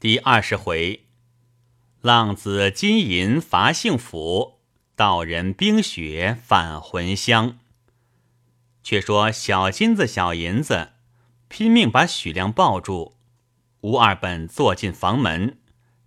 [0.00, 1.08] 第二十回，
[2.00, 4.60] 浪子金银伐幸福，
[4.96, 7.58] 道人冰雪返魂乡。
[8.82, 10.92] 却说小金子、小银子
[11.48, 13.16] 拼命把许亮抱住，
[13.82, 15.58] 吴二本坐进房门，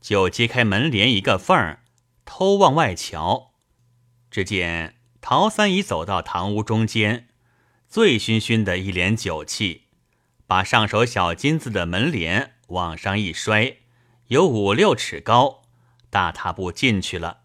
[0.01, 1.83] 就揭开门帘一个缝儿，
[2.25, 3.51] 偷往外瞧。
[4.31, 7.27] 只见陶三姨走到堂屋中间，
[7.87, 9.83] 醉醺醺的一脸酒气，
[10.47, 13.77] 把上手小金子的门帘往上一摔。
[14.27, 15.63] 有五六尺高，
[16.09, 17.41] 大踏步进去了。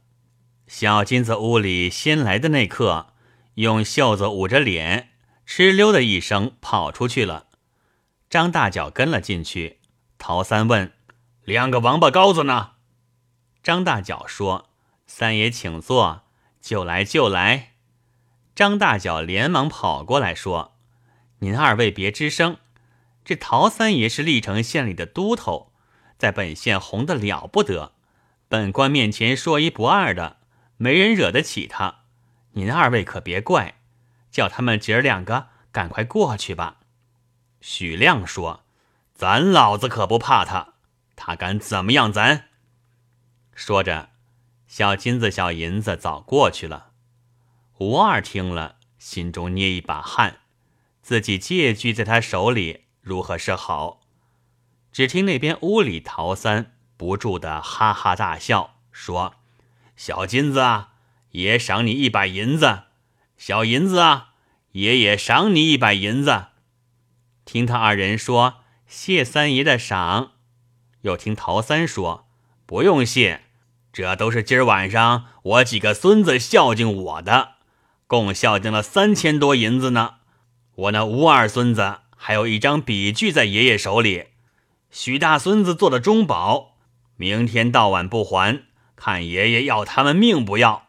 [0.66, 3.14] 小金子屋里先来的那刻，
[3.54, 5.10] 用袖子捂着脸，
[5.46, 7.46] 哧溜的一声跑出去了。
[8.30, 9.78] 张大脚跟了进去。
[10.18, 10.92] 陶三问
[11.44, 12.72] ：“两个王八羔子呢？”
[13.62, 14.68] 张大脚说
[15.06, 16.22] ：“三爷请坐，
[16.60, 17.74] 就来就来。”
[18.54, 20.76] 张大脚连忙跑过来说
[21.40, 22.58] ：“您二位别吱声，
[23.24, 25.67] 这陶三爷是历城县里的都头。”
[26.18, 27.92] 在本县红的了不得，
[28.48, 30.38] 本官面前说一不二的，
[30.76, 32.00] 没人惹得起他。
[32.52, 33.80] 您二位可别怪，
[34.30, 36.80] 叫他们姐儿两个赶快过去吧。
[37.60, 38.64] 许亮说
[39.14, 40.74] ：“咱老子可不怕他，
[41.14, 42.48] 他敢怎么样咱？”
[43.54, 44.10] 说着，
[44.66, 46.90] 小金子、小银子早过去了。
[47.78, 50.40] 吴二听了，心中捏一把汗，
[51.00, 53.97] 自己借据在他手里，如何是好？
[54.90, 59.34] 只听那边屋里，陶三不住的哈哈大笑，说
[59.96, 60.94] ：“小金子啊，
[61.30, 62.86] 爷赏你一百银子；
[63.36, 64.30] 小银子啊，
[64.72, 66.46] 爷也赏你一百银子。”
[67.44, 68.56] 听他二人说
[68.88, 70.32] ：“谢三爷的赏。”
[71.02, 72.26] 又听陶三说
[72.66, 73.42] ：“不用谢，
[73.92, 77.52] 这都是今儿晚上我几个孙子孝敬我的，
[78.06, 80.16] 共孝敬了三千多银子呢。
[80.74, 84.26] 我那吴二孙子还有一张笔据在爷爷手里。”
[84.90, 86.78] 许大孙子做的中宝，
[87.16, 88.64] 明天到晚不还，
[88.96, 90.88] 看爷爷要他们命不要。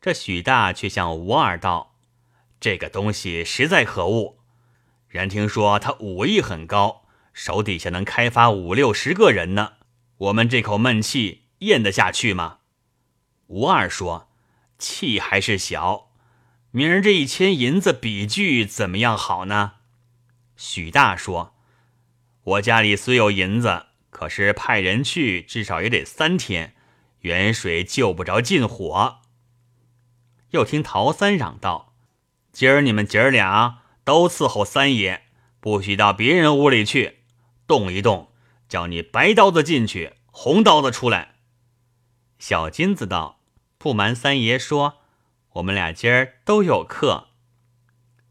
[0.00, 1.96] 这许大却向吴二道
[2.60, 4.36] ：“这个东西实在可恶，
[5.08, 7.02] 人听说他武艺很高，
[7.32, 9.72] 手底下能开发五六十个人呢。
[10.18, 12.58] 我们这口闷气咽得下去吗？”
[13.48, 14.28] 吴二说
[14.78, 16.10] ：“气还是小，
[16.70, 19.72] 明儿这一千银子比句怎么样好呢？”
[20.56, 21.56] 许大说。
[22.48, 26.74] 我家里虽有银子，可是派人去至少也得三天，
[27.20, 29.18] 远水救不着近火。
[30.52, 31.94] 又听陶三嚷道
[32.50, 35.24] ：“今儿你们姐儿俩都伺候三爷，
[35.60, 37.18] 不许到别人屋里去，
[37.66, 38.32] 动一动，
[38.66, 41.34] 叫你白刀子进去，红刀子出来。”
[42.38, 43.40] 小金子道
[43.76, 45.00] ：“不瞒三爷说，
[45.54, 47.28] 我们俩今儿都有客。”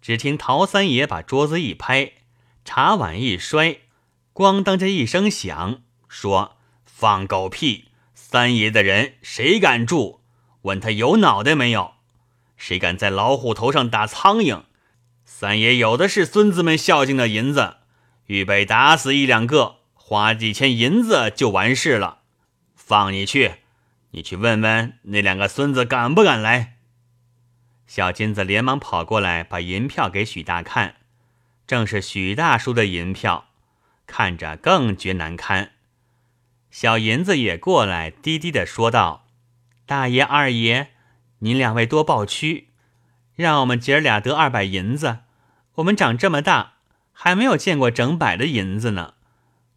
[0.01, 2.13] 只听陶三爷把桌子一拍，
[2.65, 3.81] 茶碗一摔。
[4.37, 7.85] 咣当这一声响，说：“放狗屁！
[8.13, 10.19] 三爷的人谁敢住？
[10.61, 11.95] 问他有脑袋没有？
[12.55, 14.65] 谁敢在老虎头上打苍蝇？
[15.25, 17.77] 三爷有的是孙子们孝敬的银子，
[18.27, 22.19] 预备打死一两个，花几千银子就完事了。
[22.75, 23.53] 放你去，
[24.11, 26.77] 你去问问那两个孙子敢不敢来？”
[27.87, 30.97] 小金子连忙跑过来，把银票给许大看，
[31.65, 33.45] 正是许大叔的银票。
[34.07, 35.73] 看着更觉难堪，
[36.71, 39.27] 小银子也过来，低低的说道
[39.85, 40.93] ：“大爷、二爷，
[41.39, 42.69] 您两位多抱屈，
[43.35, 45.19] 让我们姐儿俩得二百银子。
[45.75, 46.75] 我们长这么大，
[47.11, 49.15] 还没有见过整百的银子呢。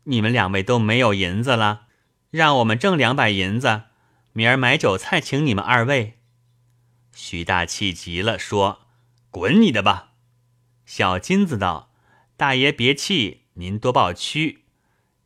[0.04, 1.82] 你们两位都没有银子了，
[2.30, 3.82] 让我们挣两百银子，
[4.32, 6.18] 明儿买酒菜请你们二位。”
[7.12, 8.82] 徐大气急了，说
[9.30, 10.12] ：“滚你的吧！”
[10.86, 11.90] 小金子道
[12.38, 14.64] ：“大爷别气。”您多抱屈，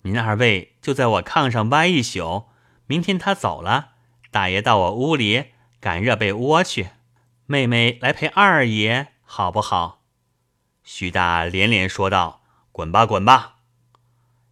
[0.03, 2.47] 您二位就在我炕上歪一宿，
[2.89, 3.93] 明天他走了，
[4.33, 6.89] 大爷到我屋里赶热被窝去，
[7.47, 10.03] 妹妹来陪二爷，好不好？
[10.83, 12.43] 徐大连连说道
[12.73, 13.59] ：“滚吧，滚吧！”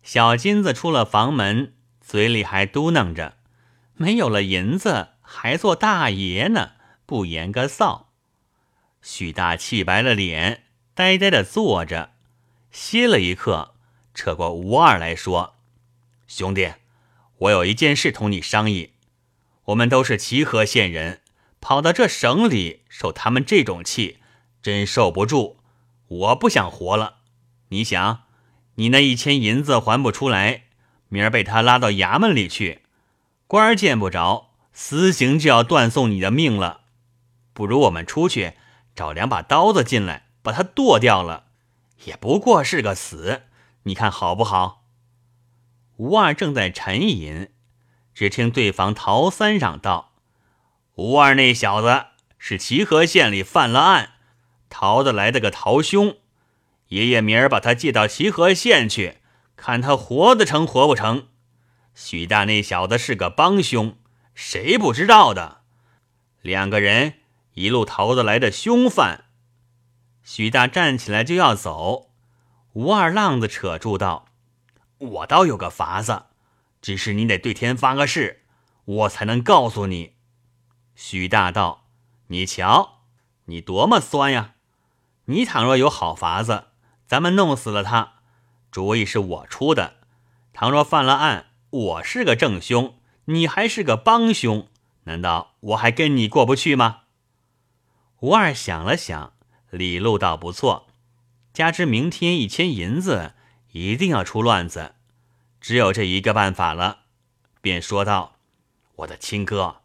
[0.04, 3.36] 小金子出了房门，嘴里还嘟囔着
[3.94, 6.74] ：“没有了银子，还做大爷呢，
[7.04, 8.04] 不言个臊。”
[9.02, 12.12] 许大气白了脸，呆呆的坐着，
[12.70, 13.71] 歇了一刻。
[14.14, 15.54] 扯过吴二来说
[16.28, 16.74] ：“兄弟，
[17.38, 18.92] 我有一件事同你商议。
[19.66, 21.20] 我们都是齐河县人，
[21.60, 24.18] 跑到这省里受他们这种气，
[24.60, 25.58] 真受不住。
[26.08, 27.18] 我不想活了。
[27.68, 28.24] 你想，
[28.74, 30.64] 你那一千银子还不出来，
[31.08, 32.82] 明儿被他拉到衙门里去，
[33.46, 36.82] 官儿见不着，私刑就要断送你的命了。
[37.54, 38.54] 不如我们出去
[38.94, 41.44] 找两把刀子进来，把他剁掉了，
[42.04, 43.42] 也不过是个死。”
[43.84, 44.84] 你看好不好？
[45.96, 47.50] 吴二正在沉吟，
[48.14, 50.12] 只听对方陶三嚷道
[50.96, 52.06] ：“吴二那小子
[52.38, 54.10] 是齐河县里犯了案，
[54.68, 56.16] 逃得来的个逃凶。
[56.88, 59.18] 爷爷明儿把他接到齐河县去，
[59.56, 61.28] 看他活得成活不成。
[61.94, 63.96] 许大那小子是个帮凶，
[64.34, 65.62] 谁不知道的？
[66.40, 67.14] 两个人
[67.54, 69.24] 一路逃得来的凶犯。”
[70.24, 72.11] 许大站起来就要走，
[72.74, 74.26] 吴二浪子扯住道。
[74.98, 76.24] 我倒有个法子，
[76.80, 78.44] 只是你得对天发个誓，
[78.84, 80.14] 我才能告诉你。
[80.94, 81.88] 许大道，
[82.28, 83.00] 你瞧，
[83.46, 84.54] 你多么酸呀！
[85.26, 86.66] 你倘若有好法子，
[87.06, 88.14] 咱们弄死了他，
[88.70, 89.94] 主意是我出的。
[90.52, 92.96] 倘若犯了案，我是个正凶，
[93.26, 94.68] 你还是个帮凶，
[95.04, 97.02] 难道我还跟你过不去吗？
[98.20, 99.32] 吴二想了想，
[99.70, 100.86] 李路倒不错，
[101.52, 103.34] 加之明天一千银子。
[103.74, 104.96] 一定要出乱子，
[105.58, 107.04] 只有这一个办法了，
[107.62, 108.36] 便说道
[108.96, 109.80] ：“我的亲哥，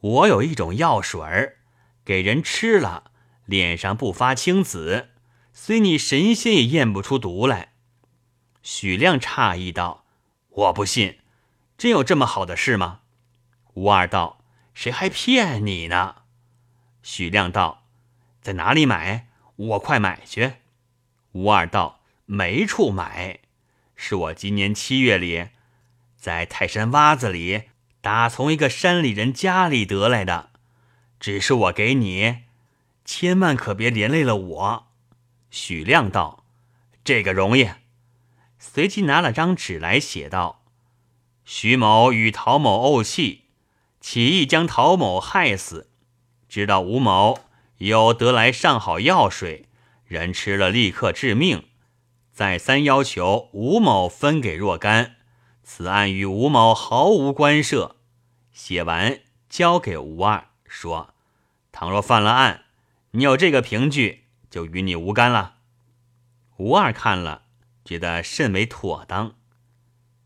[0.00, 1.58] 我有一种药水儿，
[2.06, 3.10] 给人吃了，
[3.44, 5.10] 脸上不发青紫，
[5.52, 7.74] 虽你神仙也验不出毒来。”
[8.64, 10.06] 许亮诧异道
[10.48, 11.18] ：“我不信，
[11.76, 13.00] 真有这么好的事吗？”
[13.74, 16.22] 吴二道：“谁还骗你呢？”
[17.04, 17.84] 许亮道
[18.40, 19.28] ：“在哪里买？
[19.56, 20.54] 我快买去。”
[21.38, 22.00] 吴二道。
[22.30, 23.38] 没处买，
[23.96, 25.48] 是我今年七月里
[26.14, 27.62] 在泰山洼子里
[28.02, 30.50] 打从一个山里人家里得来的。
[31.18, 32.40] 只是我给你，
[33.06, 34.86] 千万可别连累了我。
[35.50, 36.44] 许亮道
[37.02, 37.70] ：“这个容易。”
[38.60, 40.64] 随即拿了张纸来写道
[41.46, 43.44] ：“徐某与陶某怄气，
[44.02, 45.90] 起意将陶某害死。
[46.46, 47.40] 知道吴某
[47.78, 49.67] 有得来上好药水，
[50.08, 51.68] 人吃了立刻致命。”
[52.32, 55.16] 再三要求吴某分给若干，
[55.64, 57.96] 此案与吴某毫无关涉。
[58.52, 61.14] 写完交给吴二，说
[61.72, 62.66] ：“倘若犯了案，
[63.10, 65.56] 你有这个凭据，就与你无干了。”
[66.58, 67.42] 吴二看了，
[67.84, 69.34] 觉得甚为妥当。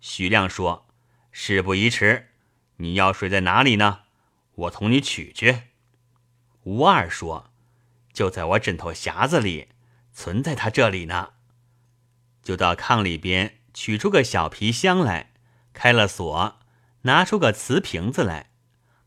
[0.00, 0.86] 徐亮说
[1.32, 2.28] ：“事不宜迟，
[2.76, 4.00] 你药水在哪里呢？
[4.54, 5.62] 我同你取去。”
[6.64, 7.50] 吴二说
[8.12, 9.68] ：“就在我枕头匣子里，
[10.12, 11.30] 存在他这里呢。”
[12.42, 15.32] 就到炕里边取出个小皮箱来，
[15.72, 16.58] 开了锁，
[17.02, 18.50] 拿出个瓷瓶子来，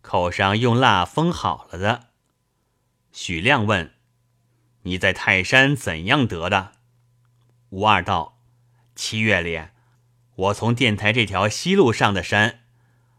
[0.02, 2.10] 口上用蜡封好了的。
[3.12, 3.94] 许亮问
[4.84, 6.74] ：“你在泰山怎样得的？”
[7.72, 8.42] 吴二道
[8.96, 9.62] ：“七月里，
[10.36, 12.64] 我从电台这条西路上的山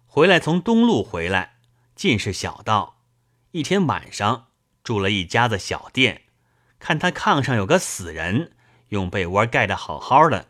[0.06, 1.58] 回来，从东路回来，
[1.94, 3.02] 尽是小道。
[3.52, 4.48] 一天晚上
[4.82, 6.25] 住了一家子小店，
[6.86, 8.52] 看他炕上有个死人。”
[8.90, 10.46] 用被窝盖得好好的，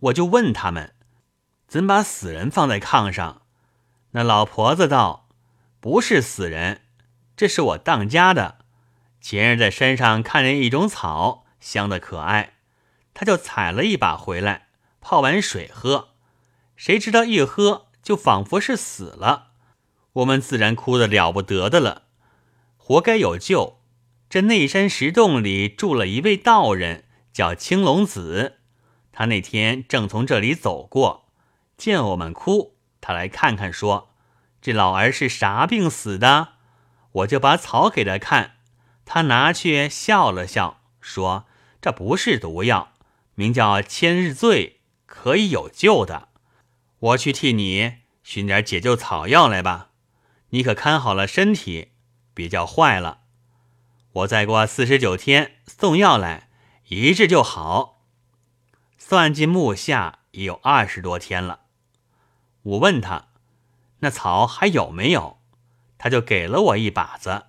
[0.00, 0.92] 我就问他们，
[1.66, 3.40] 怎把死人放在炕上？
[4.10, 5.30] 那老婆子道
[5.80, 6.82] ：“不是死人，
[7.34, 8.58] 这是我当家的。
[9.22, 12.56] 前日在山上看见一种草，香的可爱，
[13.14, 14.68] 他就采了一把回来，
[15.00, 16.10] 泡完水喝。
[16.76, 19.52] 谁知道一喝就仿佛是死了，
[20.12, 22.02] 我们自然哭得了不得的了。
[22.76, 23.79] 活该有救。
[24.30, 28.56] 这内山石洞里住了一位道人。”叫青龙子，
[29.12, 31.28] 他那天正从这里走过，
[31.78, 34.10] 见我们哭，他来看看，说
[34.60, 36.54] ：“这老儿是啥病死的？”
[37.22, 38.56] 我就把草给他看，
[39.04, 41.46] 他拿去笑了笑，说
[41.80, 42.94] ：“这不是毒药，
[43.36, 46.30] 名叫千日醉，可以有救的。
[46.98, 49.90] 我去替你寻点解救草药来吧，
[50.50, 51.92] 你可看好了身体，
[52.34, 53.19] 别叫坏了。
[54.20, 56.48] 我再过四十九天送药来。”
[56.90, 58.02] 一治就好，
[58.98, 61.60] 算计木下也有二十多天了。
[62.62, 63.28] 我问他，
[64.00, 65.38] 那草还有没有？
[65.98, 67.44] 他就给了我一把子，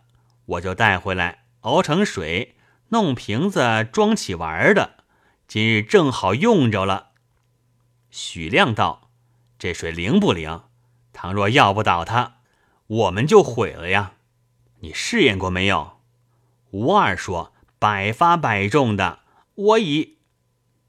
[0.45, 2.55] 我就带回来熬成水，
[2.89, 5.05] 弄瓶子装起玩的。
[5.47, 7.13] 今日正好用着了。
[8.11, 9.09] 许亮道
[9.57, 10.65] ：“这水灵不灵？
[11.13, 12.41] 倘若要不倒他，
[12.85, 14.13] 我们就毁了呀。
[14.81, 15.97] 你试验过没有？”
[16.71, 19.19] 吴二说：“百发百中的。”
[19.55, 20.17] 我已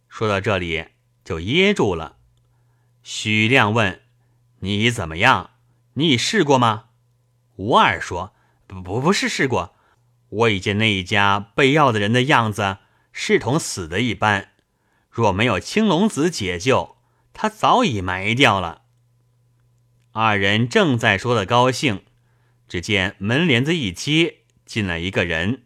[0.09, 0.87] 说到这里
[1.25, 2.17] 就噎住了。
[3.03, 4.03] 许亮问
[4.61, 5.51] ：“你怎么样？
[5.95, 6.85] 你试过吗？”
[7.57, 8.33] 吴二说
[8.67, 9.75] ：“不不不是试过。
[10.29, 12.79] 我已见那一家备药的人的样子，
[13.13, 14.53] 视同死的一般。
[15.11, 16.97] 若没有青龙子解救，
[17.35, 18.83] 他早已埋掉了。”
[20.13, 22.05] 二人正在说的高兴，
[22.69, 25.65] 只见门帘子一揭，进来一个人，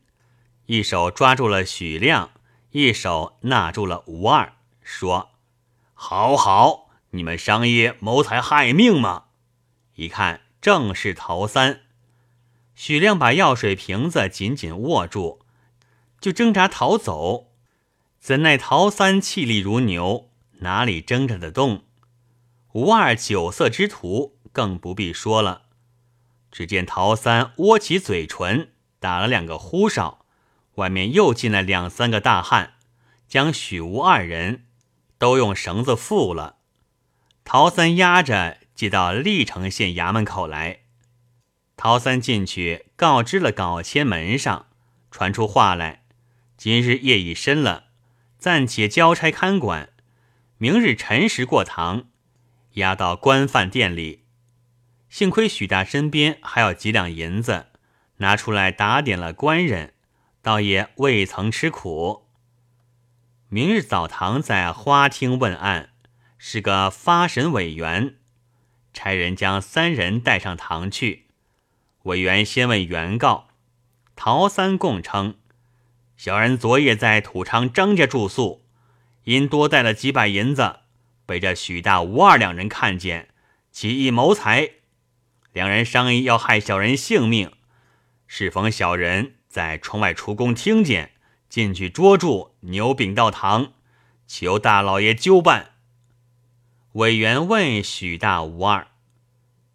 [0.66, 2.30] 一手抓住了许亮。
[2.72, 5.30] 一手拿住了吴二，说
[5.94, 9.24] ：“好好，你们商业谋财害命吗？
[9.94, 11.80] 一看正是陶三。
[12.74, 15.40] 许亮把药水瓶子紧紧握住，
[16.20, 17.52] 就挣扎逃走。
[18.20, 21.84] 怎奈陶三气力如牛，哪里挣扎得动？
[22.72, 25.62] 吴二酒色之徒更不必说了。
[26.52, 30.25] 只见陶三窝起嘴唇，打了两个呼哨，
[30.76, 32.74] 外面又进来两三个大汉，
[33.28, 34.64] 将许吴二人
[35.18, 36.56] 都用绳子缚了。
[37.44, 40.80] 陶三押着接到历城县衙门口来。
[41.76, 44.66] 陶三进去告知了稿签门上，
[45.10, 46.02] 传出话来：
[46.56, 47.84] 今日夜已深了，
[48.38, 49.90] 暂且交差看管，
[50.56, 52.04] 明日辰时过堂。
[52.74, 54.24] 押到官饭店里，
[55.08, 57.66] 幸亏许大身边还有几两银子，
[58.18, 59.94] 拿出来打点了官人，
[60.46, 62.28] 倒也未曾吃苦。
[63.48, 65.90] 明日早堂在花厅问案，
[66.38, 68.14] 是个发审委员，
[68.92, 71.26] 差人将三人带上堂去。
[72.04, 73.48] 委员先问原告，
[74.14, 75.34] 陶三供称，
[76.16, 78.62] 小人昨夜在土昌张家住宿，
[79.24, 80.76] 因多带了几百银子。
[81.26, 83.30] 被这许大、吴二两人看见，
[83.72, 84.70] 起意谋财。
[85.52, 87.50] 两人商议要害小人性命，
[88.28, 91.12] 适逢小人在窗外出宫听见，
[91.48, 93.72] 进去捉住，牛禀道堂，
[94.26, 95.70] 求大老爷纠办。
[96.92, 98.88] 委员问许大、吴二：“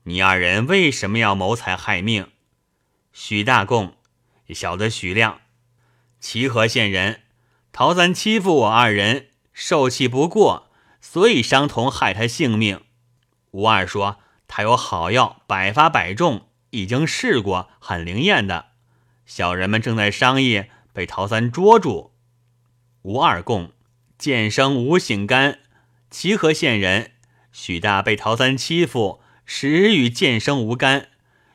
[0.05, 2.27] 你二人为什么要谋财害命？”
[3.11, 3.95] 许大供
[4.53, 5.41] ：“小的许亮，
[6.19, 7.21] 齐河县人，
[7.71, 10.69] 陶三欺负我二人，受气不过。”
[11.01, 12.81] 所以伤童害他性命。
[13.49, 18.70] 吴二说他有好药，百发百中，已经试过，很灵验的。
[19.33, 22.11] 小人们正在商议，被陶三捉住。
[23.03, 23.71] 吴二供
[24.17, 25.59] 剑生吴醒干，
[26.09, 27.11] 齐河县人。
[27.53, 31.07] 许大被陶三欺负，实与剑生无干。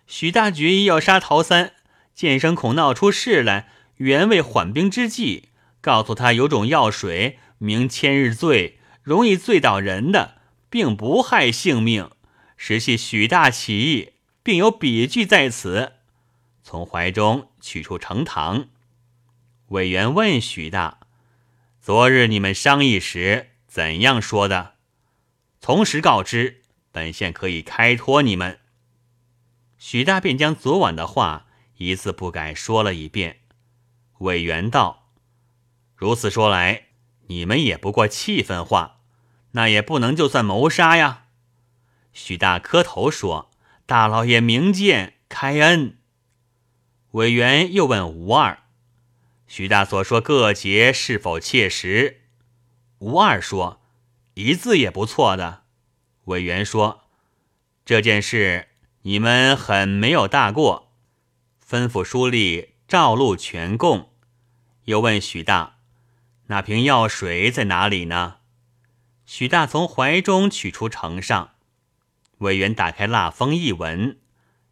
[0.06, 1.75] 许大决意要杀陶三，
[2.14, 5.50] 剑生恐闹出事来，原为缓兵之计，
[5.83, 8.78] 告诉他有种药水，名千日醉。
[9.02, 10.37] 容易醉倒人的，
[10.71, 12.11] 并不害性命，
[12.56, 15.92] 实系许大起义，并有笔据在此。
[16.66, 18.66] 从怀中取出呈堂。
[19.68, 20.99] 委员问许大
[21.80, 24.75] ：“昨日你们商议时怎样说的？”
[25.62, 28.58] 从实告知，本县可以开脱你们。
[29.78, 31.46] 许大便将昨晚的话
[31.76, 33.42] 一字不改说了一遍。
[34.18, 35.12] 委员道
[35.94, 36.87] ：“如此说来，
[37.28, 38.99] 你们也不过气愤话。”
[39.52, 41.26] 那也不能就算谋杀呀！
[42.12, 43.52] 许大磕头说
[43.87, 45.99] ：“大老爷明鉴开恩。”
[47.16, 48.64] 委员又问吴二
[49.49, 52.20] ：“许大所说各节是否切实？”
[53.00, 53.80] 吴二说
[54.35, 55.62] ：“一字也不错的。”
[56.26, 57.04] 委员说
[57.87, 58.68] ：“这件事
[59.00, 60.92] 你们很没有大过，
[61.66, 64.11] 吩咐书吏照录全供。”
[64.85, 65.78] 又问许大
[66.49, 68.40] ：“那瓶药水在哪里呢？”
[69.25, 71.54] 许大从怀中取出呈上，
[72.38, 74.18] 委员打开蜡封一闻，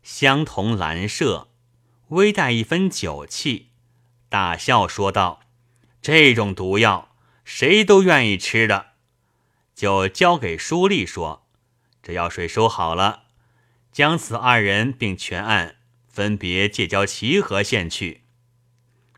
[0.02, 1.48] 相同蓝色，
[2.14, 3.70] 微带一分酒气，
[4.28, 5.40] 大笑说道
[6.00, 8.92] ：“这种毒药，谁都愿意吃的。”
[9.74, 11.46] 就交给书吏说
[12.02, 13.24] ：“这药水收好了，
[13.90, 15.76] 将此二人并全案
[16.08, 18.22] 分别借交齐河县去。”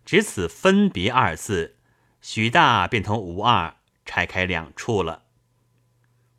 [0.07, 1.77] 只此“分别”二字，
[2.23, 3.77] 许大便同吴二
[4.07, 5.25] 拆开两处了。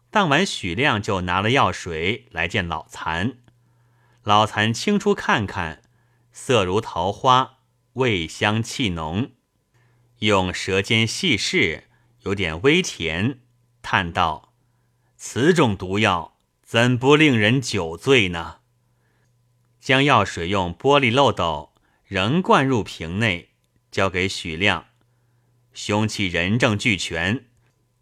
[0.10, 3.38] 当晚，许亮就拿了药水来见老残。
[4.24, 5.84] 老残清出看看，
[6.40, 7.58] 色如桃花，
[7.94, 9.32] 味香气浓，
[10.20, 11.86] 用舌尖细试，
[12.22, 13.40] 有点微甜，
[13.82, 14.54] 叹道
[15.18, 18.60] ：“此种毒药，怎不令人酒醉呢？”
[19.82, 21.74] 将药水用玻璃漏斗
[22.06, 23.50] 仍灌入瓶内，
[23.92, 24.86] 交给许亮。
[25.74, 27.48] 凶器人证俱全，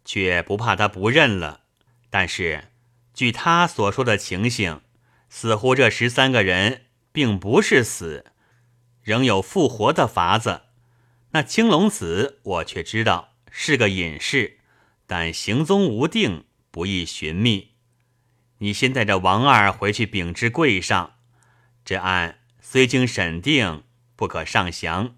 [0.04, 1.62] 却不怕他不认了。
[2.10, 2.68] 但是，
[3.14, 4.82] 据他所说的情形，
[5.30, 6.85] 似乎这十三个人
[7.16, 8.26] 并不是死，
[9.02, 10.64] 仍有复活的法子。
[11.30, 14.58] 那青龙子，我却知道是个隐士，
[15.06, 17.70] 但行踪无定，不易寻觅。
[18.58, 21.14] 你先带着王二回去禀知柜上，
[21.86, 25.16] 这案虽经审定，不可上详。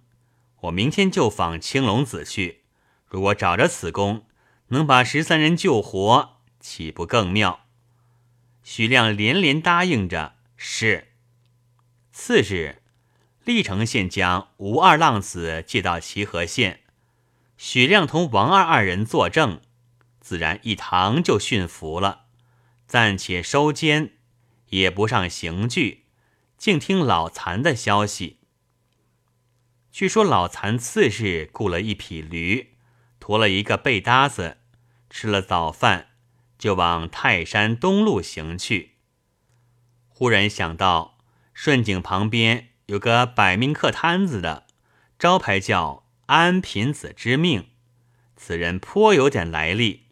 [0.60, 2.62] 我明天就访青龙子去，
[3.08, 4.24] 如果找着此功，
[4.68, 6.36] 能把十三人救活。
[6.60, 7.66] 岂不更妙？
[8.62, 11.08] 许亮连连答应着是。
[12.20, 12.82] 次日，
[13.44, 16.80] 历城县将吴二浪子借到齐河县，
[17.56, 19.60] 许亮同王二二人作证，
[20.20, 22.24] 自然一堂就驯服了。
[22.88, 24.14] 暂且收监，
[24.70, 26.06] 也不上刑具，
[26.58, 28.40] 静听老残的消息。
[29.92, 32.74] 据说老残次日雇了一匹驴，
[33.20, 34.58] 驮了一个背搭子，
[35.08, 36.08] 吃了早饭，
[36.58, 38.96] 就往泰山东路行去。
[40.08, 41.17] 忽然想到
[41.60, 44.68] 顺景旁边有个摆命客摊子的，
[45.18, 47.70] 招牌叫安贫子之命，
[48.36, 50.04] 此人颇有点来历，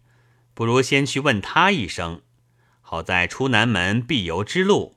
[0.54, 2.22] 不如先去问他一声，
[2.80, 4.96] 好在出南门必由之路。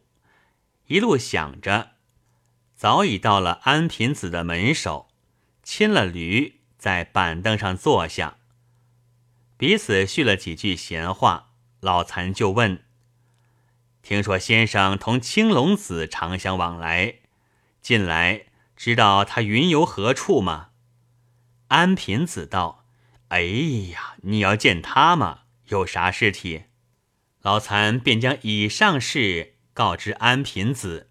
[0.88, 1.92] 一路想着。
[2.76, 5.10] 早已到了安贫子的门首，
[5.62, 8.38] 牵了驴，在板凳上坐下，
[9.56, 11.52] 彼此叙了几句闲话。
[11.80, 12.84] 老残就问
[14.02, 17.16] ：“听说先生同青龙子常相往来，
[17.82, 20.70] 近来知道他云游何处吗？”
[21.70, 22.86] 安贫子道
[23.30, 23.42] ：“哎
[23.92, 25.42] 呀，你要见他吗？
[25.68, 26.64] 有啥事体？”
[27.42, 31.10] 老残便将以上事告知安贫子。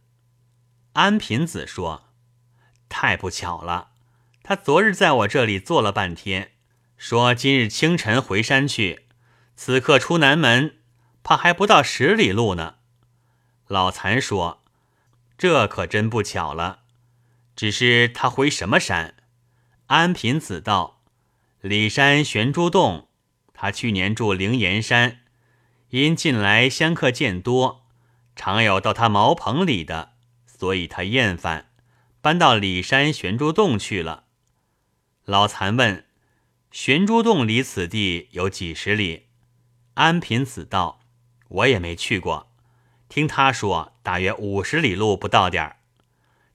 [0.94, 2.08] 安贫子说
[2.90, 3.92] ：“太不巧了，
[4.42, 6.52] 他昨日在我这里坐了半天，
[6.96, 9.06] 说今日清晨回山去，
[9.54, 10.78] 此刻出南门，
[11.22, 12.74] 怕还不到十里路呢。”
[13.68, 14.62] 老残说
[15.38, 16.80] ：“这可真不巧了，
[17.54, 19.14] 只是他回什么山？”
[19.88, 21.02] 安贫子道
[21.60, 23.08] ：“里山玄珠洞，
[23.52, 25.20] 他去年住灵岩山，
[25.90, 27.86] 因近来香客渐多，
[28.34, 30.14] 常有到他茅棚里的。”
[30.46, 31.70] 所以他厌烦，
[32.20, 34.24] 搬到里山玄珠洞去了。
[35.24, 36.06] 老残问
[36.72, 39.26] ：“玄珠洞离此地有几十里？”
[39.94, 41.00] 安贫子道
[41.48, 42.47] ：“我也没去过，
[43.08, 45.76] 听他说大约五十里路不到点儿。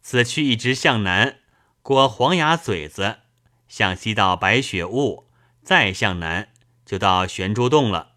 [0.01, 1.39] 此去一直向南，
[1.81, 3.19] 过黄崖嘴子，
[3.67, 5.29] 向西到白雪雾，
[5.63, 6.49] 再向南
[6.85, 8.11] 就到玄珠洞了。”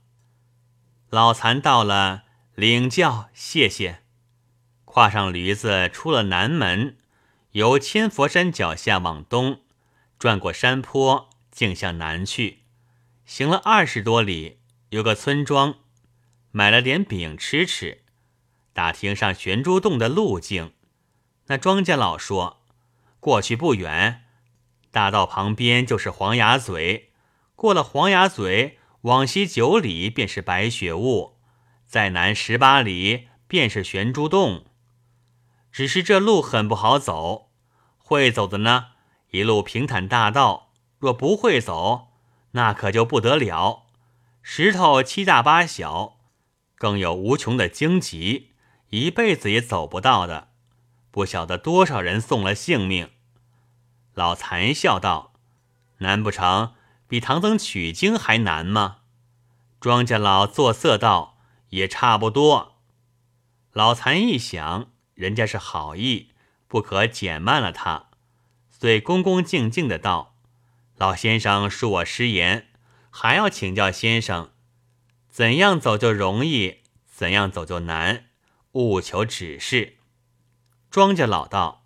[1.08, 2.24] 老残到了，
[2.54, 4.02] 领教，谢谢。
[4.84, 6.96] 跨上驴子，出了南门，
[7.52, 9.60] 由千佛山脚下往东，
[10.18, 12.64] 转过山坡，径向南去。
[13.24, 14.58] 行了二十多里，
[14.90, 15.76] 有个村庄，
[16.50, 18.02] 买了点饼吃吃。
[18.76, 20.74] 打听上玄珠洞的路径，
[21.46, 22.60] 那庄稼老说，
[23.20, 24.26] 过去不远，
[24.90, 27.10] 大道旁边就是黄崖嘴，
[27.54, 31.38] 过了黄崖嘴，往西九里便是白雪雾，
[31.86, 34.66] 再南十八里便是玄珠洞。
[35.72, 37.52] 只是这路很不好走，
[37.96, 38.88] 会走的呢，
[39.30, 42.08] 一路平坦大道；若不会走，
[42.50, 43.86] 那可就不得了，
[44.42, 46.18] 石头七大八小，
[46.74, 48.50] 更有无穷的荆棘，
[48.90, 50.48] 一辈子也走不到的。
[51.10, 53.10] 不晓得多少人送了性命。
[54.14, 55.32] 老残笑道
[55.98, 56.74] ：“难不成
[57.06, 58.98] 比唐僧取经还难吗？”
[59.80, 61.38] 庄稼老作色道
[61.70, 62.76] ：“也差不多。”
[63.72, 64.90] 老残一想。
[65.14, 66.32] 人家是好意，
[66.68, 68.10] 不可减慢了他，
[68.68, 70.36] 遂恭恭敬敬的道
[70.98, 72.68] ：“老先生恕我失言，
[73.08, 74.50] 还要请教先生，
[75.30, 78.25] 怎样走就容易，怎样走就难，
[78.76, 79.96] 务求指示。”
[80.90, 81.84] 庄稼老道：“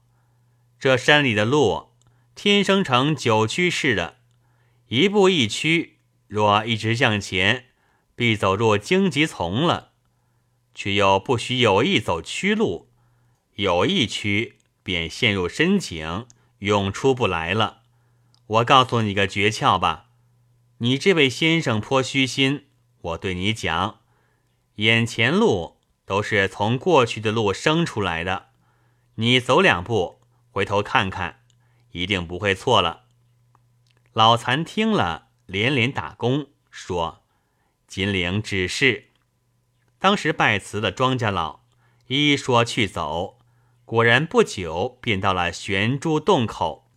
[0.78, 1.90] 这山里的路，
[2.34, 4.18] 天生成九曲式的，
[4.88, 7.66] 一步一曲，若一直向前，
[8.14, 9.92] 必走入荆棘丛了，
[10.74, 12.88] 却又不许有意走曲路。”
[13.56, 16.26] 有一曲便陷入深井，
[16.60, 17.82] 永出不来了。
[18.46, 20.06] 我告诉你个诀窍吧，
[20.78, 22.64] 你这位先生颇虚心，
[23.02, 24.00] 我对你讲，
[24.76, 25.76] 眼前路
[26.10, 28.48] 都是从过去的路生出来的，
[29.14, 30.20] 你走两步，
[30.50, 31.42] 回头看看，
[31.92, 33.04] 一定不会错了。
[34.12, 37.22] 老残听了，连连打工，说
[37.86, 39.10] ：“金陵指示。”
[40.00, 41.60] 当时拜辞的庄稼老，
[42.08, 43.38] 一说去走。
[43.84, 46.90] 果然不久便到了玄珠洞口，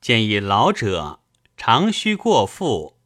[0.00, 1.20] 见一老者
[1.56, 2.98] 长须过腹，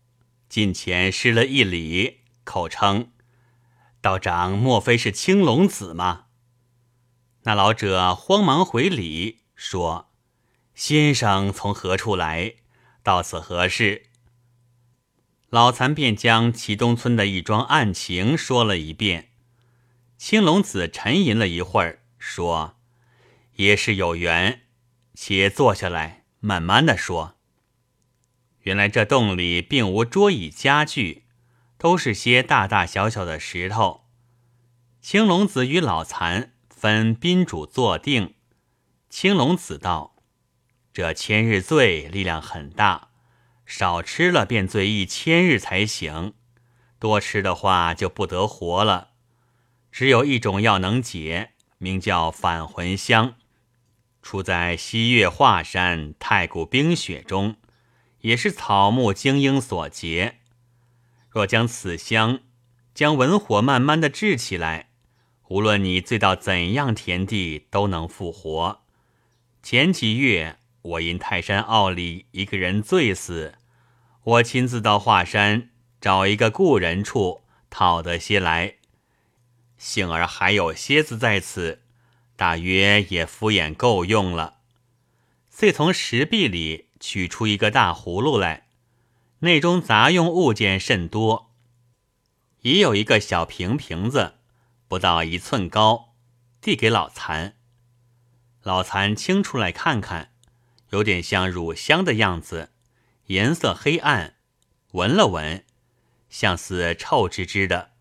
[0.49, 3.11] 近前施了一礼，口称
[4.09, 6.29] ：“道长莫非是青龙子吗？”
[7.45, 10.09] 那老者慌忙回礼说
[10.75, 12.55] ：“先生从何处来？
[13.03, 14.07] 到此何事？”
[15.51, 19.29] 老残便将祁东村的一桩案情说了一遍。
[20.17, 22.77] 青龙子沉吟了一会儿，说。
[23.57, 24.63] 也是有缘，
[25.15, 27.35] 且坐下来慢慢的说。
[28.61, 31.25] 原来这洞里并无桌椅家具，
[31.79, 34.05] 都是些大大小小的石头。
[35.01, 38.35] 青龙子与老残分宾主坐定。
[39.09, 40.17] 青龙子道
[40.93, 43.09] ：“这千日醉力量很大，
[43.65, 46.35] 少吃了便醉一千日才行，
[46.99, 49.13] 多吃的话就不得活了。
[49.91, 53.37] 只有一种药能解，名叫返魂香，
[54.21, 57.57] 出在西岳华山太古冰雪中，
[58.21, 60.38] 也是草木精英所结。
[61.39, 62.41] 若将此香
[62.93, 64.89] 将文火慢慢的制起来，
[65.47, 68.81] 无论你醉到怎样田地，都能复活。
[69.63, 73.55] 前几月，我因泰山坳里一个人醉死，
[74.25, 75.71] 我亲自到华山
[76.01, 78.75] 找一个故人处讨得些来。
[79.77, 81.83] 幸而还有蝎子在此，
[82.35, 84.57] 大约也敷衍够用了。
[85.49, 88.67] 遂从石壁里取出一个大葫芦来，
[89.41, 91.53] 内中杂用物件甚多，
[92.63, 94.35] 已有一个小瓶瓶子，
[94.89, 96.15] 不到一寸高，
[96.61, 97.55] 递给老残。
[98.63, 100.33] 老残清出来看看，
[100.91, 102.73] 有点像乳香的样子，
[103.27, 104.35] 颜色黑暗，
[104.93, 105.65] 闻了闻，
[106.29, 107.93] 像似臭吱吱的。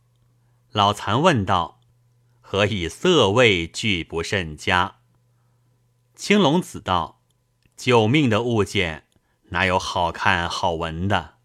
[0.71, 1.79] 老残问道
[2.41, 4.97] ：“何以色味俱不甚佳？”
[6.15, 7.21] 青龙子道
[7.77, 9.06] ：“救命的物件，
[9.49, 11.35] 哪有好看好闻的？”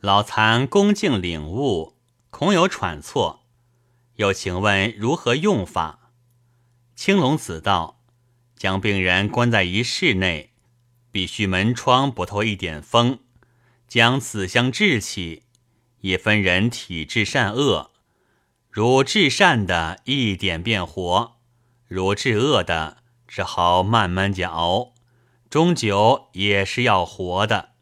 [0.00, 1.96] 老残恭敬领悟，
[2.30, 3.44] 恐有喘错，
[4.16, 6.12] 又请问如何用法。
[6.94, 8.02] 青龙子道
[8.56, 10.52] ：“将病人关在一室内，
[11.10, 13.20] 必须门窗不透一点风，
[13.86, 15.42] 将此香制起，
[16.00, 17.90] 也分人体质善恶。”
[18.72, 21.38] 如治善的，一点便活；
[21.88, 24.92] 如治恶的，只好慢慢地熬，
[25.50, 27.72] 终究也是要活的。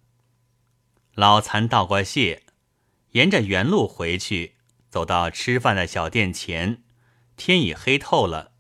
[1.14, 2.42] 老残道过谢，
[3.10, 4.56] 沿着原路回去，
[4.88, 6.82] 走到吃饭的小店前，
[7.36, 8.52] 天已黑透了。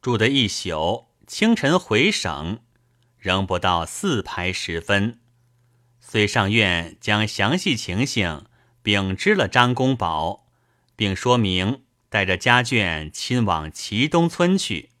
[0.00, 2.60] 住的一宿，清晨回省，
[3.18, 5.20] 仍不到四排时分，
[6.00, 8.46] 遂上院将详细情形
[8.82, 10.46] 禀知了张公宝。
[10.96, 14.92] 并说明带着家眷亲往祁东村去。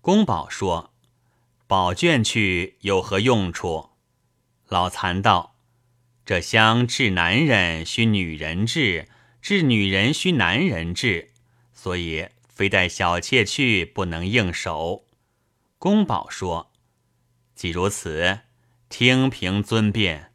[0.00, 0.92] 公宝说
[1.74, 3.90] ：“宝卷去有何用处？”
[4.70, 5.56] 老残道
[6.24, 9.08] ：“这香治男人需女人治，
[9.42, 11.32] 治女人需男人治，
[11.72, 15.04] 所以非带小妾去不能应手。”
[15.80, 16.70] 公宝说
[17.56, 18.42] ：“既如此，
[18.88, 20.30] 听凭尊便，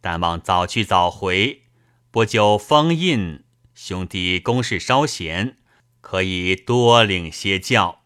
[0.00, 1.64] 但望早去早回，
[2.10, 3.44] 不久封印。”
[3.76, 5.58] 兄弟公事稍闲，
[6.00, 8.02] 可以多领些教。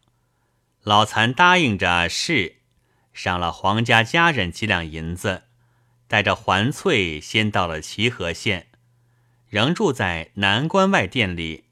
[0.82, 2.62] 老残答应着，是
[3.14, 5.44] 赏了黄家家人几两银子，
[6.06, 8.66] 带着环翠先到了齐河县，
[9.48, 11.64] 仍住在南关外店里。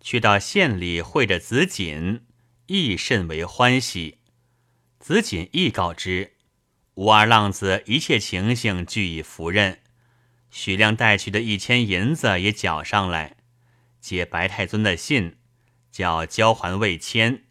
[0.00, 2.20] 去到县里会着子锦，
[2.66, 4.18] 亦甚为欢喜。
[5.00, 6.34] 子锦亦告知
[6.94, 9.78] 吴二浪子一切情形，俱已服认。
[10.50, 13.36] 许亮带去的一千银子也缴上来，
[14.00, 15.38] 接白太尊的信，
[15.90, 17.44] 叫交还魏谦。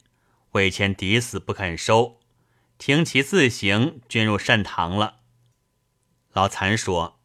[0.51, 2.20] 魏谦抵死不肯收，
[2.81, 5.17] 听其自行捐入善堂了。
[6.33, 7.19] 老残说：“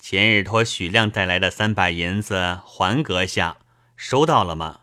[0.00, 3.58] 前日托许亮带来的三百银子还阁下，
[3.96, 4.80] 收到了吗？”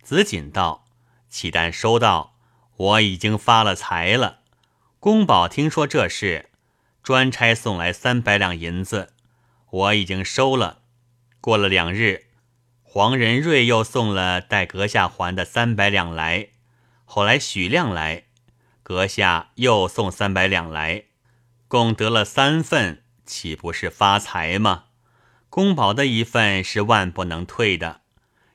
[0.00, 0.86] 子锦道
[1.28, 2.36] ：“岂但收到，
[2.76, 4.42] 我已经发了财了。
[5.00, 6.50] 公宝听说这事，
[7.02, 9.14] 专差送来三百两银子。”
[9.70, 10.82] 我已经收了。
[11.40, 12.26] 过了两日，
[12.84, 16.50] 黄仁瑞又送了待阁下还的三百两来。
[17.04, 18.26] 后来许亮来，
[18.90, 21.04] 阁下又送三百两来，
[21.68, 24.86] 共得了三份，岂不是发财吗？
[25.48, 28.00] 公宝的一份是万不能退的，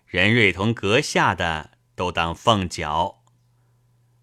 [0.06, 3.24] 仁瑞同阁下的都当奉缴。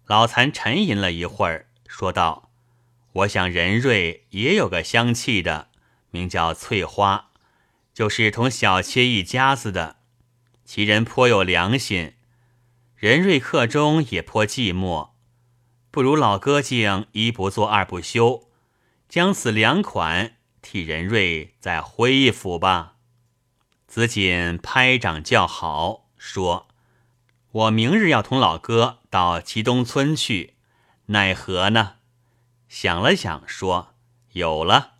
[0.05, 2.51] 老残沉吟了一会儿，说道
[3.13, 5.69] ：“我想仁瑞也有个香气的。”
[6.13, 7.31] 名叫翠花，
[7.91, 9.95] 就是同小妾一家子的。
[10.63, 12.13] 其人颇有良心，
[12.95, 15.12] 仁瑞客中也颇寂寞。
[15.93, 18.49] 不如老哥竟一不做二不休，
[19.07, 22.95] 将此两款替仁瑞再挥一斧吧。
[23.85, 26.67] 子锦拍掌叫好，说
[27.51, 30.55] ：“我明日要同老哥到祁东村去，
[31.05, 31.97] 奈何呢？”
[32.67, 33.93] 想了想，说
[34.33, 34.93] ：“有了。”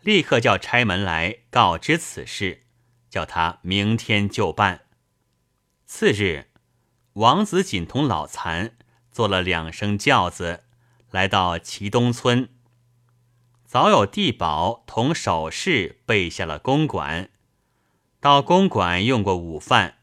[0.00, 2.62] 立刻叫差门来告知此事，
[3.10, 4.86] 叫他明天就办。
[5.84, 6.46] 次日，
[7.12, 8.78] 王子锦同老残
[9.10, 10.64] 坐了两声轿子，
[11.10, 12.48] 来到祁东村。
[13.64, 17.30] 早有地保同守侍备下了公馆。
[18.20, 19.98] 到公馆用过午饭，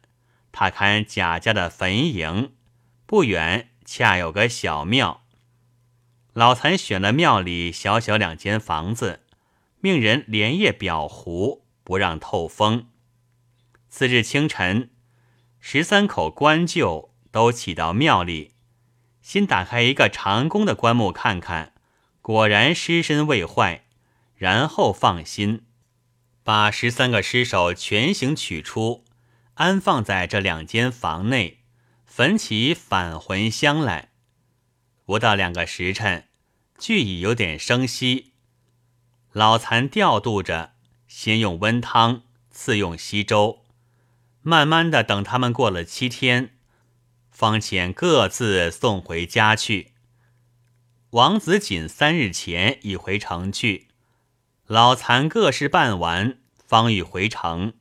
[0.51, 2.51] 他看贾家的坟茔，
[3.05, 5.23] 不远恰有个小庙。
[6.33, 9.21] 老残选了庙里小小两间房子。
[9.79, 12.87] 命人连夜裱糊，不让透风。
[13.89, 14.89] 次日清晨，
[15.59, 18.53] 十三口官舅都起到庙里，
[19.27, 21.73] 先打开一个长工的棺木看看，
[22.21, 23.83] 果然尸身未坏，
[24.37, 25.65] 然后放心，
[26.45, 29.03] 把十三个尸首全行取出，
[29.55, 31.57] 安放在这两间房内，
[32.05, 34.11] 焚起返魂香来。
[35.05, 36.29] 不到两个时辰，
[36.79, 38.31] 俱已有点生息。
[39.33, 40.71] 老残调度着，
[41.09, 43.65] 先用温汤，次用稀粥，
[44.41, 46.56] 慢慢的等他们过了七天，
[47.37, 49.93] 方遣各自送回家去。
[51.11, 53.89] 王子锦三日前已回城去，
[54.65, 57.73] 老残各事办完，方欲回城。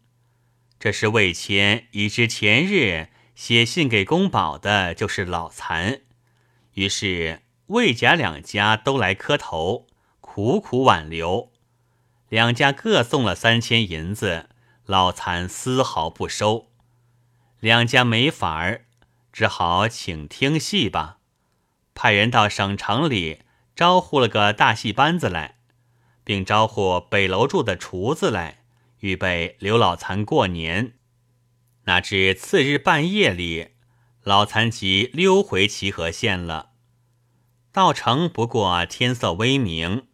[0.79, 6.03] 这是魏谦已知前日写信给公宝的，就是老残，
[6.75, 9.87] 于是魏贾两家都来磕头。
[10.21, 11.51] 苦苦挽留，
[12.29, 14.51] 两家各送了三千银子，
[14.85, 16.71] 老残丝毫不收。
[17.59, 18.85] 两家没法儿，
[19.37, 21.19] 只好请听戏吧。
[21.95, 23.43] 派人到省城里
[23.75, 25.59] 招呼了个大戏班子来，
[26.25, 28.65] 并招呼北楼住的厨子来，
[29.01, 30.95] 预备刘老残过年。
[31.85, 33.73] 哪知次日半夜里，
[34.23, 36.71] 老残即溜回齐河县了。
[37.71, 40.07] 到城不过天色微明。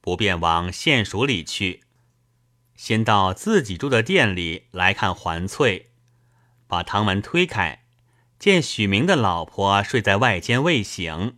[0.00, 1.82] 不便往县署里去，
[2.74, 5.90] 先到自己住的店里来看环翠，
[6.66, 7.84] 把堂门推开，
[8.40, 11.36] 见许明的老婆睡在外间未醒，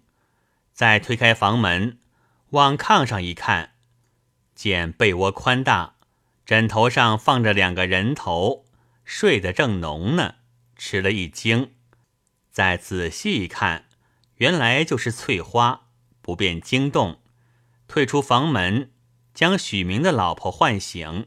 [0.72, 1.98] 再推开房门，
[2.50, 3.72] 往炕上一看，
[4.54, 5.96] 见被窝宽大，
[6.46, 8.66] 枕头上放着两个人头，
[9.04, 10.36] 睡得正浓呢，
[10.76, 11.72] 吃了一惊，
[12.52, 13.86] 再仔细一看，
[14.36, 15.88] 原来就是翠花，
[16.20, 17.18] 不便惊动。
[17.88, 18.92] 退出房门，
[19.34, 21.26] 将许明的老婆唤醒，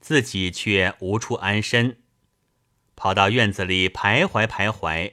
[0.00, 2.00] 自己却无处安身，
[2.98, 5.12] 跑到院子里徘徊徘徊，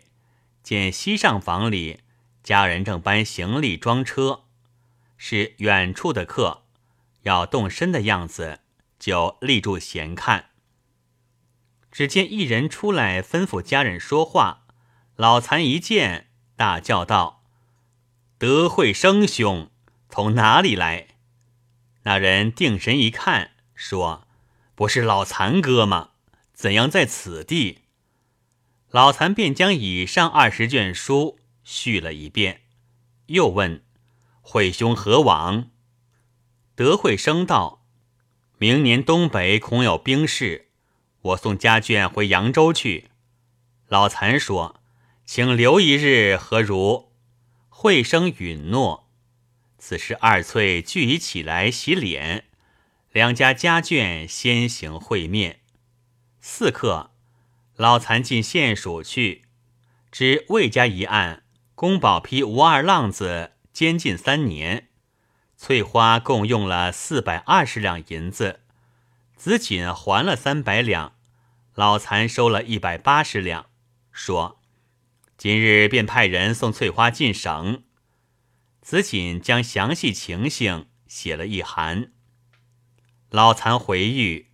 [0.64, 2.00] 见西上房里
[2.42, 4.46] 家人正搬行李装车，
[5.18, 6.64] 是远处的客，
[7.22, 8.62] 要动身的样子，
[8.98, 10.50] 就立住闲看。
[11.92, 14.66] 只见一人出来吩咐家人说话，
[15.16, 17.44] 老残一见，大叫道
[18.40, 19.70] ：“德惠生兄！”
[20.10, 21.10] 从哪里来？
[22.02, 24.28] 那人定神一看，说
[24.74, 26.14] ：“不是老残哥吗？
[26.56, 27.82] 怎样在此地？”
[28.90, 32.62] 老残便将以上二十卷书续了一遍，
[33.28, 33.84] 又问
[34.42, 35.70] ：“惠兄何往？”
[36.76, 37.86] 德惠生道
[38.58, 40.70] ：“明年东北恐有兵事，
[41.22, 43.10] 我送家眷回扬州去。”
[43.88, 44.80] 老残说
[45.26, 47.12] ：“请留一日，何如？”
[47.68, 49.10] 惠生允诺。
[49.78, 52.46] 此时二翠俱已起来洗脸，
[53.12, 55.60] 两家家眷先行会面。
[56.48, 57.10] 四刻，
[57.76, 59.46] 老残进县署去，
[60.12, 64.90] 知魏家一案，宫保批吴二浪子监禁三年，
[65.58, 68.60] 翠花共用了四百二十两银子，
[69.36, 71.16] 子锦还了三百两，
[71.74, 73.66] 老残收了一百八十两，
[74.12, 74.62] 说
[75.40, 77.84] 今日便派人送翠花进省。
[78.82, 82.12] 子锦将详细情形写了一函。
[83.32, 84.46] 老残回谕，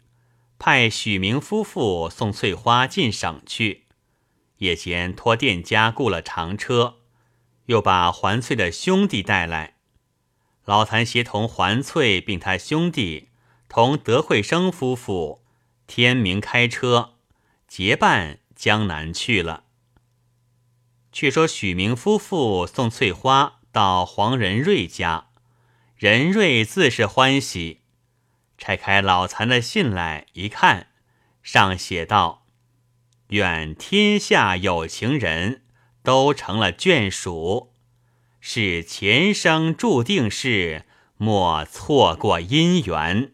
[0.63, 3.86] 派许明夫妇送翠花进省去。
[4.58, 6.97] 夜间托店家雇了长车，
[7.65, 9.78] 又把环翠的兄弟带来。
[10.65, 13.30] 老谭协同环翠并他兄弟
[13.67, 15.43] 同德惠生夫妇，
[15.88, 17.15] 天明开车
[17.67, 19.63] 结伴江南去了。
[21.12, 23.62] 却说许明夫妇送翠花。
[23.71, 25.30] 到黄仁瑞家，
[25.95, 27.80] 仁瑞自是欢喜。
[28.63, 30.89] 拆开老残的信来一看，
[31.41, 32.45] 上写道
[33.30, 35.63] ：“愿天下有情人
[36.04, 37.74] 都成了眷属，
[38.39, 40.86] 是前生注定事，
[41.17, 43.34] 莫错过姻缘。”